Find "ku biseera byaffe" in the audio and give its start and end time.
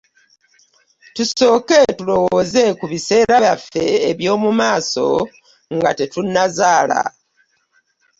2.79-3.83